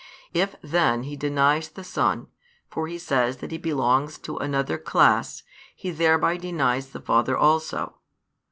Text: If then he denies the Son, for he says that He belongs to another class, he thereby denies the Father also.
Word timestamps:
If 0.33 0.55
then 0.63 1.03
he 1.03 1.15
denies 1.15 1.69
the 1.69 1.83
Son, 1.83 2.25
for 2.71 2.87
he 2.87 2.97
says 2.97 3.37
that 3.37 3.51
He 3.51 3.59
belongs 3.59 4.17
to 4.17 4.37
another 4.37 4.79
class, 4.79 5.43
he 5.75 5.91
thereby 5.91 6.37
denies 6.37 6.89
the 6.89 6.99
Father 7.01 7.37
also. 7.37 7.93